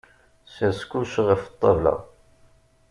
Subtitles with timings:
[0.53, 1.95] Sers kullec ɣef ṭṭabla!